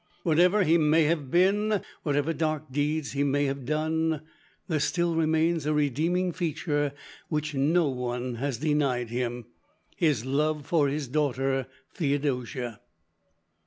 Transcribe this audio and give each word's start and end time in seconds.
Whatever 0.23 0.63
he 0.63 0.79
may 0.79 1.03
have 1.03 1.29
been, 1.29 1.71
and 1.73 1.83
whatever 2.01 2.33
dark 2.33 2.71
deeds 2.71 3.11
he 3.11 3.23
may 3.23 3.45
have 3.45 3.65
done, 3.67 4.21
there 4.67 4.79
still 4.79 5.13
remains 5.13 5.67
a 5.67 5.75
redeeming 5.75 6.31
feature 6.31 6.93
which 7.29 7.53
no 7.53 7.87
one 7.87 8.33
has 8.41 8.57
denied 8.57 9.11
him 9.11 9.45
his 9.95 10.25
love 10.25 10.65
for 10.65 10.87
his 10.87 11.07
daughter, 11.07 11.67
Theodosia. 11.93 12.79